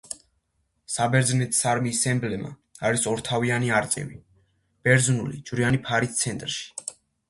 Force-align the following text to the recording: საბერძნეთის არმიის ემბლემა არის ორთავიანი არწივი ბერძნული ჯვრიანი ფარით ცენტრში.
საბერძნეთის 0.93 1.59
არმიის 1.73 2.01
ემბლემა 2.15 2.51
არის 2.91 3.07
ორთავიანი 3.13 3.73
არწივი 3.83 4.21
ბერძნული 4.91 5.43
ჯვრიანი 5.49 5.87
ფარით 5.89 6.23
ცენტრში. 6.27 6.97